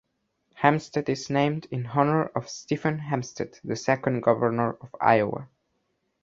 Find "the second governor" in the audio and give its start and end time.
3.63-4.73